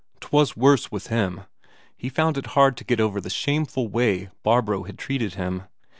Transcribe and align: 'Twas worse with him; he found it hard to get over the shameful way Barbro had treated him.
'Twas 0.19 0.57
worse 0.57 0.91
with 0.91 1.09
him; 1.09 1.41
he 1.95 2.09
found 2.09 2.35
it 2.35 2.47
hard 2.57 2.75
to 2.75 2.83
get 2.83 2.99
over 2.99 3.21
the 3.21 3.29
shameful 3.29 3.87
way 3.87 4.29
Barbro 4.41 4.81
had 4.85 4.97
treated 4.97 5.35
him. 5.35 5.65